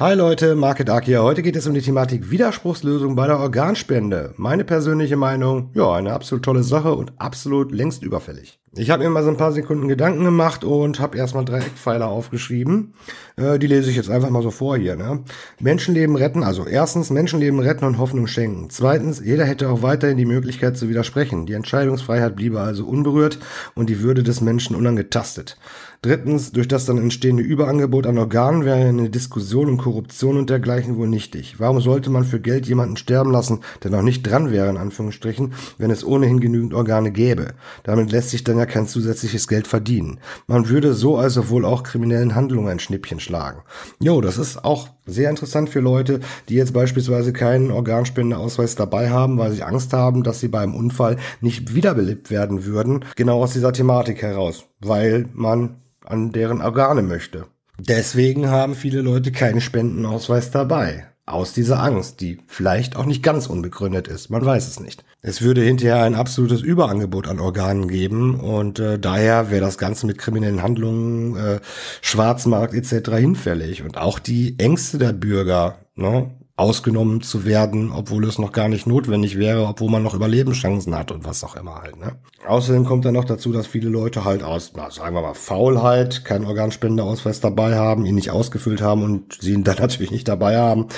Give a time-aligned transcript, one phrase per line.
[0.00, 1.24] Hi Leute, Market Arc hier.
[1.24, 4.32] Heute geht es um die Thematik Widerspruchslösung bei der Organspende.
[4.36, 8.60] Meine persönliche Meinung, ja, eine absolut tolle Sache und absolut längst überfällig.
[8.76, 12.06] Ich habe mir mal so ein paar Sekunden Gedanken gemacht und habe erstmal drei Eckpfeiler
[12.06, 12.94] aufgeschrieben.
[13.36, 14.94] Äh, die lese ich jetzt einfach mal so vor hier.
[14.94, 15.24] Ne?
[15.58, 18.70] Menschenleben retten, also erstens Menschenleben retten und Hoffnung schenken.
[18.70, 21.46] Zweitens, jeder hätte auch weiterhin die Möglichkeit zu widersprechen.
[21.46, 23.40] Die Entscheidungsfreiheit bliebe also unberührt
[23.74, 25.56] und die Würde des Menschen unangetastet.
[26.00, 30.96] Drittens, durch das dann entstehende Überangebot an Organen wäre eine Diskussion um Korruption und dergleichen
[30.96, 31.56] wohl nichtig.
[31.58, 35.54] Warum sollte man für Geld jemanden sterben lassen, der noch nicht dran wäre, in Anführungsstrichen,
[35.76, 37.54] wenn es ohnehin genügend Organe gäbe?
[37.82, 40.20] Damit lässt sich dann ja kein zusätzliches Geld verdienen.
[40.46, 43.62] Man würde so also wohl auch kriminellen Handlungen ein Schnippchen schlagen.
[44.00, 49.38] Jo, das ist auch sehr interessant für Leute, die jetzt beispielsweise keinen Organspendeausweis dabei haben,
[49.38, 53.04] weil sie Angst haben, dass sie beim Unfall nicht wiederbelebt werden würden.
[53.16, 54.66] Genau aus dieser Thematik heraus.
[54.80, 57.46] Weil man an deren Organe möchte.
[57.78, 61.06] Deswegen haben viele Leute keinen Spendenausweis dabei.
[61.28, 64.30] Aus dieser Angst, die vielleicht auch nicht ganz unbegründet ist.
[64.30, 65.04] Man weiß es nicht.
[65.20, 70.06] Es würde hinterher ein absolutes Überangebot an Organen geben und äh, daher wäre das Ganze
[70.06, 71.60] mit kriminellen Handlungen, äh,
[72.00, 73.10] Schwarzmarkt etc.
[73.16, 73.82] hinfällig.
[73.82, 78.84] Und auch die Ängste der Bürger, ne, ausgenommen zu werden, obwohl es noch gar nicht
[78.84, 81.96] notwendig wäre, obwohl man noch Überlebenschancen hat und was auch immer halt.
[82.00, 82.16] Ne?
[82.48, 86.24] Außerdem kommt dann noch dazu, dass viele Leute halt aus, na, sagen wir mal, Faulheit
[86.24, 90.58] keinen Organspendeausweis dabei haben, ihn nicht ausgefüllt haben und sie ihn dann natürlich nicht dabei
[90.58, 90.88] haben.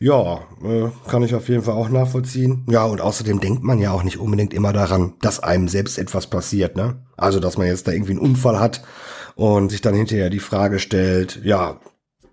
[0.00, 2.66] Ja, äh, kann ich auf jeden Fall auch nachvollziehen.
[2.68, 6.26] Ja, und außerdem denkt man ja auch nicht unbedingt immer daran, dass einem selbst etwas
[6.26, 6.76] passiert.
[6.76, 6.96] Ne?
[7.16, 8.82] Also, dass man jetzt da irgendwie einen Unfall hat
[9.34, 11.80] und sich dann hinterher die Frage stellt, ja,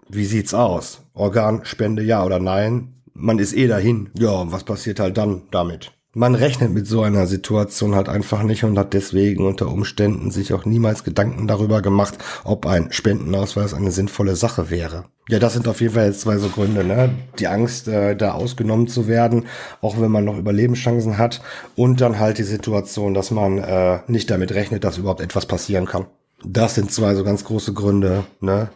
[0.09, 1.01] wie sieht's aus?
[1.13, 3.01] Organspende ja oder nein?
[3.13, 4.09] Man ist eh dahin.
[4.17, 5.91] Ja, und was passiert halt dann damit?
[6.13, 10.51] Man rechnet mit so einer Situation halt einfach nicht und hat deswegen unter Umständen sich
[10.51, 15.05] auch niemals Gedanken darüber gemacht, ob ein Spendenausweis eine sinnvolle Sache wäre.
[15.29, 17.11] Ja, das sind auf jeden Fall jetzt zwei so Gründe, ne?
[17.37, 19.45] Die Angst, äh, da ausgenommen zu werden,
[19.81, 21.41] auch wenn man noch Überlebenschancen hat,
[21.75, 25.85] und dann halt die Situation, dass man äh, nicht damit rechnet, dass überhaupt etwas passieren
[25.85, 26.07] kann.
[26.43, 28.69] Das sind zwei so ganz große Gründe, ne?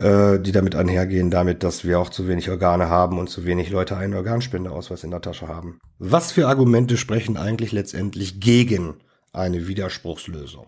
[0.00, 3.70] Äh, die damit einhergehen, damit, dass wir auch zu wenig Organe haben und zu wenig
[3.70, 5.80] Leute einen Organspendeausweis in der Tasche haben.
[5.98, 8.96] Was für Argumente sprechen eigentlich letztendlich gegen
[9.32, 10.66] eine Widerspruchslösung?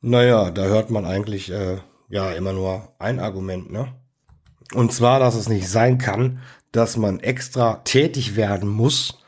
[0.00, 1.78] Naja, da hört man eigentlich äh,
[2.08, 3.88] ja immer nur ein Argument, ne?
[4.74, 6.40] Und zwar, dass es nicht sein kann,
[6.72, 9.18] dass man extra tätig werden muss,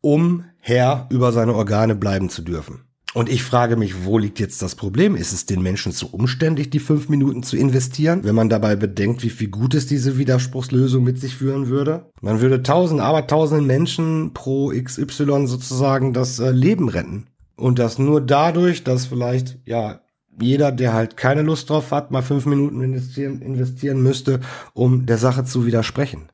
[0.00, 2.84] um Herr über seine Organe bleiben zu dürfen.
[3.14, 5.16] Und ich frage mich, wo liegt jetzt das Problem?
[5.16, 9.22] Ist es den Menschen zu umständlich, die fünf Minuten zu investieren, wenn man dabei bedenkt,
[9.22, 12.06] wie viel Gutes diese Widerspruchslösung mit sich führen würde?
[12.22, 17.26] Man würde tausend, aber tausend Menschen pro XY sozusagen das äh, Leben retten.
[17.56, 20.00] Und das nur dadurch, dass vielleicht, ja,
[20.40, 24.40] jeder, der halt keine Lust drauf hat, mal fünf Minuten investieren, investieren müsste,
[24.72, 26.31] um der Sache zu widersprechen.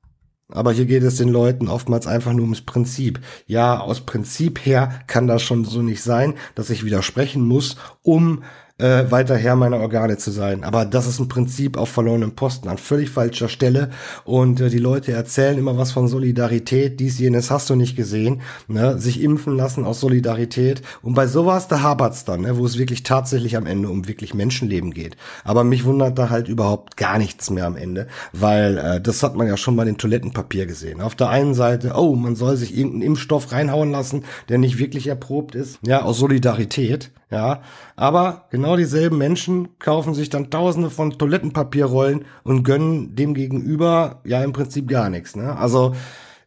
[0.50, 3.20] Aber hier geht es den Leuten oftmals einfach nur ums Prinzip.
[3.46, 8.42] Ja, aus Prinzip her kann das schon so nicht sein, dass ich widersprechen muss, um
[8.78, 10.64] äh, weiter Herr meiner Organe zu sein.
[10.64, 13.90] Aber das ist ein Prinzip auf verlorenem Posten, an völlig falscher Stelle.
[14.24, 18.40] Und äh, die Leute erzählen immer was von Solidarität, dies, jenes hast du nicht gesehen.
[18.68, 18.98] Ne?
[18.98, 20.82] Sich impfen lassen aus Solidarität.
[21.02, 22.56] Und bei sowas, da hapert's dann, ne?
[22.56, 25.16] wo es wirklich tatsächlich am Ende um wirklich Menschenleben geht.
[25.44, 29.34] Aber mich wundert da halt überhaupt gar nichts mehr am Ende, weil äh, das hat
[29.34, 31.00] man ja schon bei dem Toilettenpapier gesehen.
[31.00, 35.08] Auf der einen Seite, oh, man soll sich irgendeinen Impfstoff reinhauen lassen, der nicht wirklich
[35.08, 35.78] erprobt ist.
[35.84, 37.10] Ja, aus Solidarität.
[37.30, 37.60] Ja,
[37.94, 44.42] aber genau dieselben Menschen kaufen sich dann tausende von Toilettenpapierrollen und gönnen dem gegenüber ja
[44.42, 45.36] im Prinzip gar nichts.
[45.36, 45.54] Ne?
[45.54, 45.94] Also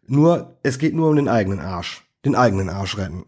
[0.07, 2.03] nur, es geht nur um den eigenen Arsch.
[2.25, 3.25] Den eigenen Arsch retten.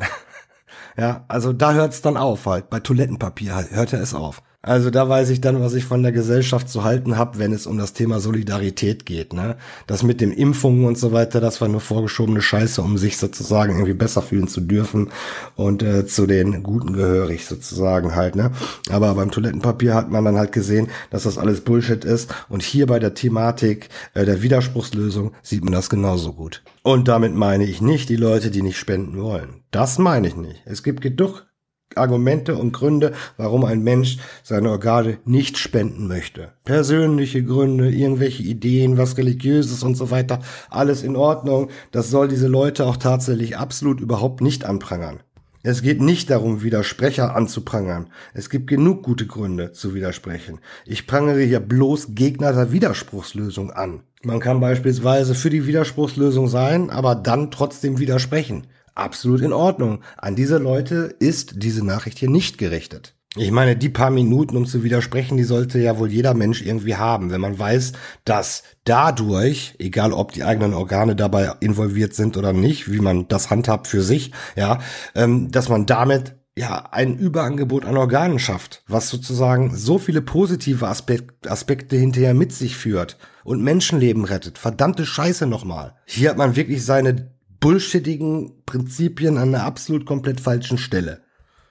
[0.97, 2.71] ja, also da hört's dann auf halt.
[2.71, 4.41] Bei Toilettenpapier hört er es auf.
[4.65, 7.67] Also da weiß ich dann, was ich von der Gesellschaft zu halten habe, wenn es
[7.67, 9.33] um das Thema Solidarität geht.
[9.33, 9.57] Ne?
[9.87, 13.73] Das mit den Impfungen und so weiter, das war nur vorgeschobene Scheiße, um sich sozusagen
[13.73, 15.09] irgendwie besser fühlen zu dürfen
[15.57, 18.37] und äh, zu den Guten gehörig sozusagen halt.
[18.37, 18.51] Ne?
[18.89, 22.33] Aber beim Toilettenpapier hat man dann halt gesehen, dass das alles Bullshit ist.
[22.47, 26.63] Und hier bei der Thematik äh, der Widerspruchslösung sieht man das genauso gut.
[26.83, 29.63] Und damit meine ich nicht die Leute, die nicht spenden wollen.
[29.71, 30.61] Das meine ich nicht.
[30.65, 31.47] Es gibt genug
[31.95, 36.53] Argumente und Gründe, warum ein Mensch seine Organe nicht spenden möchte.
[36.65, 40.39] Persönliche Gründe, irgendwelche Ideen, was religiöses und so weiter,
[40.69, 41.69] alles in Ordnung.
[41.91, 45.19] Das soll diese Leute auch tatsächlich absolut überhaupt nicht anprangern.
[45.65, 48.09] Es geht nicht darum, Widersprecher anzuprangern.
[48.33, 50.59] Es gibt genug gute Gründe zu widersprechen.
[50.85, 54.01] Ich prangere hier bloß Gegner der Widerspruchslösung an.
[54.23, 60.01] Man kann beispielsweise für die Widerspruchslösung sein, aber dann trotzdem widersprechen absolut in Ordnung.
[60.17, 63.15] An diese Leute ist diese Nachricht hier nicht gerichtet.
[63.35, 66.95] Ich meine, die paar Minuten, um zu widersprechen, die sollte ja wohl jeder Mensch irgendwie
[66.95, 67.93] haben, wenn man weiß,
[68.25, 73.49] dass dadurch, egal ob die eigenen Organe dabei involviert sind oder nicht, wie man das
[73.49, 74.79] handhabt für sich, ja,
[75.15, 80.87] ähm, dass man damit ja ein Überangebot an Organen schafft, was sozusagen so viele positive
[80.87, 84.59] Aspekt, Aspekte hinterher mit sich führt und Menschenleben rettet.
[84.59, 85.95] Verdammte Scheiße nochmal.
[86.05, 87.32] Hier hat man wirklich seine
[87.63, 91.23] bullshittigen Prinzipien an einer absolut komplett falschen Stelle.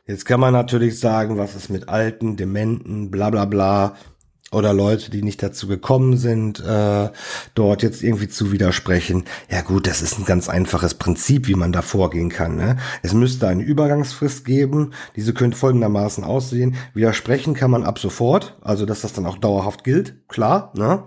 [0.06, 3.96] Jetzt kann man natürlich sagen, was ist mit Alten, Dementen, bla bla bla
[4.52, 7.10] oder Leute, die nicht dazu gekommen sind, äh,
[7.54, 9.24] dort jetzt irgendwie zu widersprechen.
[9.50, 12.56] Ja gut, das ist ein ganz einfaches Prinzip, wie man da vorgehen kann.
[12.56, 12.76] Ne?
[13.02, 14.92] Es müsste eine Übergangsfrist geben.
[15.16, 16.76] Diese könnte folgendermaßen aussehen.
[16.94, 20.72] Widersprechen kann man ab sofort, also dass das dann auch dauerhaft gilt, klar.
[20.76, 21.02] Ne?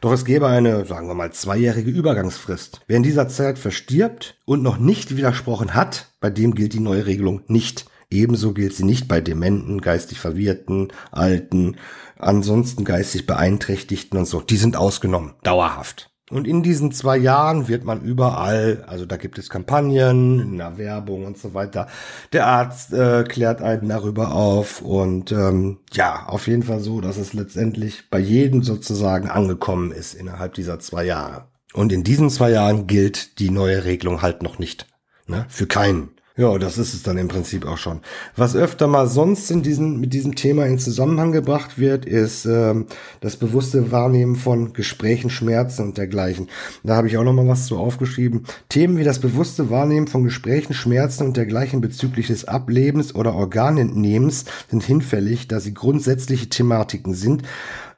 [0.00, 2.82] Doch es gäbe eine, sagen wir mal, zweijährige Übergangsfrist.
[2.86, 7.06] Wer in dieser Zeit verstirbt und noch nicht widersprochen hat, bei dem gilt die neue
[7.06, 7.89] Regelung nicht.
[8.10, 11.76] Ebenso gilt sie nicht bei Dementen, geistig Verwirrten, Alten,
[12.18, 14.40] ansonsten geistig Beeinträchtigten und so.
[14.40, 16.10] Die sind ausgenommen, dauerhaft.
[16.30, 20.78] Und in diesen zwei Jahren wird man überall, also da gibt es Kampagnen, in der
[20.78, 21.88] Werbung und so weiter.
[22.32, 27.16] Der Arzt äh, klärt einen darüber auf und ähm, ja, auf jeden Fall so, dass
[27.16, 31.46] es letztendlich bei jedem sozusagen angekommen ist innerhalb dieser zwei Jahre.
[31.72, 34.86] Und in diesen zwei Jahren gilt die neue Regelung halt noch nicht.
[35.26, 35.46] Ne?
[35.48, 36.10] Für keinen.
[36.36, 38.00] Ja, das ist es dann im Prinzip auch schon.
[38.36, 42.86] Was öfter mal sonst in diesem, mit diesem Thema in Zusammenhang gebracht wird, ist ähm,
[43.20, 46.48] das bewusste Wahrnehmen von Gesprächen, Schmerzen und dergleichen.
[46.84, 48.44] Da habe ich auch noch mal was zu aufgeschrieben.
[48.68, 54.44] Themen wie das bewusste Wahrnehmen von Gesprächen, Schmerzen und dergleichen bezüglich des Ablebens oder Organentnehmens
[54.70, 57.42] sind hinfällig, da sie grundsätzliche Thematiken sind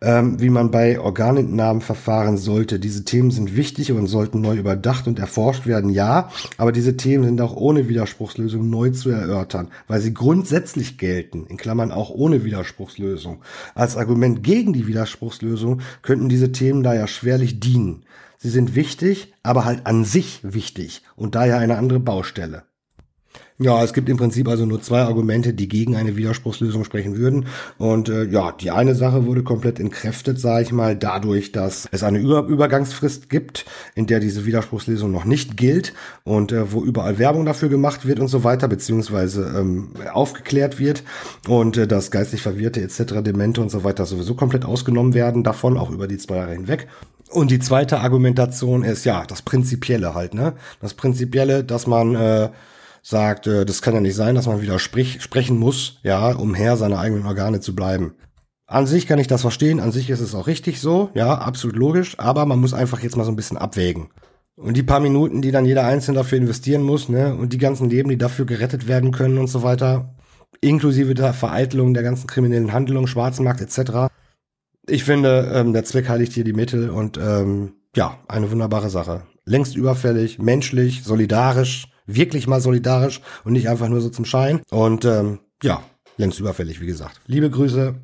[0.02, 2.78] ähm, wie man bei Organentnahmen verfahren sollte.
[2.78, 7.24] Diese Themen sind wichtig und sollten neu überdacht und erforscht werden, ja, aber diese Themen
[7.24, 12.44] sind auch ohne Widerspruchslösung neu zu erörtern, weil sie grundsätzlich gelten, in Klammern auch ohne
[12.44, 13.42] Widerspruchslösung.
[13.74, 18.04] Als Argument gegen die Widerspruchslösung könnten diese Themen daher schwerlich dienen.
[18.38, 22.64] Sie sind wichtig, aber halt an sich wichtig und daher eine andere Baustelle.
[23.62, 27.46] Ja, es gibt im Prinzip also nur zwei Argumente, die gegen eine Widerspruchslösung sprechen würden.
[27.78, 32.02] Und äh, ja, die eine Sache wurde komplett entkräftet, sage ich mal, dadurch, dass es
[32.02, 33.64] eine Über Übergangsfrist gibt,
[33.94, 35.94] in der diese Widerspruchslösung noch nicht gilt
[36.24, 41.04] und äh, wo überall Werbung dafür gemacht wird und so weiter, beziehungsweise ähm, aufgeklärt wird
[41.46, 45.78] und äh, dass geistig Verwirrte etc., Demente und so weiter sowieso komplett ausgenommen werden davon,
[45.78, 46.88] auch über die zwei Jahre hinweg.
[47.30, 50.54] Und die zweite Argumentation ist ja das Prinzipielle halt, ne?
[50.80, 52.48] Das Prinzipielle, dass man äh,
[53.02, 56.54] sagt, äh, das kann ja nicht sein, dass man wieder sprich, sprechen muss, ja, um
[56.54, 58.14] Herr seiner eigenen Organe zu bleiben.
[58.66, 61.76] An sich kann ich das verstehen, an sich ist es auch richtig so, ja, absolut
[61.76, 64.08] logisch, aber man muss einfach jetzt mal so ein bisschen abwägen.
[64.56, 67.90] Und die paar Minuten, die dann jeder Einzelne dafür investieren muss, ne, und die ganzen
[67.90, 70.14] Leben, die dafür gerettet werden können und so weiter,
[70.60, 74.12] inklusive der Vereitelung der ganzen kriminellen Handlungen, Schwarzmarkt etc.
[74.88, 79.22] Ich finde, ähm, der Zweck heiligt hier die Mittel und ähm, ja, eine wunderbare Sache.
[79.44, 84.62] Längst überfällig, menschlich, solidarisch, wirklich mal solidarisch und nicht einfach nur so zum Schein.
[84.70, 85.82] Und ähm, ja,
[86.16, 87.20] längst überfällig, wie gesagt.
[87.26, 87.94] Liebe Grüße,